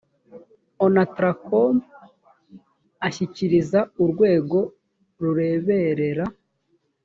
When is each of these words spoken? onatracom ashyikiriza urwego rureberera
onatracom 0.85 1.75
ashyikiriza 3.07 3.79
urwego 4.03 4.59
rureberera 5.21 6.25